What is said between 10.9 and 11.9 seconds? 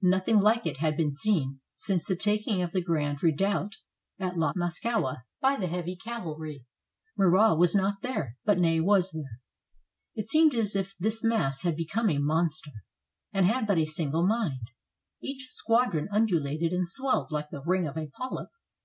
WATERLOO if this mass had